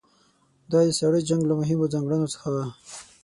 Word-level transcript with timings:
دا 0.71 0.79
د 0.87 0.89
ساړه 0.99 1.19
جنګ 1.29 1.41
له 1.47 1.53
مهمو 1.59 1.91
ځانګړنو 1.93 2.27
څخه 2.33 2.47
وه. 2.55 2.65